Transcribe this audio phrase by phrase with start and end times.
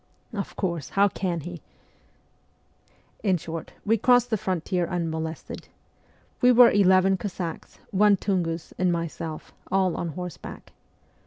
[0.33, 1.61] 'Of course, how can he?'
[3.23, 5.67] In short, we crossed the frontier unmolested.
[6.41, 10.71] We were eleven Cossacks, one Tungus, and myself, all on horseback.